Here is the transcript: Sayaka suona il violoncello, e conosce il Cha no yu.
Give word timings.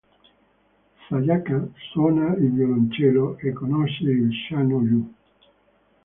Sayaka 1.05 1.67
suona 1.91 2.35
il 2.39 2.51
violoncello, 2.55 3.37
e 3.37 3.53
conosce 3.53 4.03
il 4.09 4.31
Cha 4.47 4.63
no 4.63 4.79
yu. 4.81 4.99